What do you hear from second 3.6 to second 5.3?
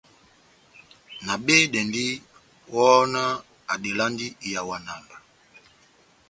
adelandi ihawana mba.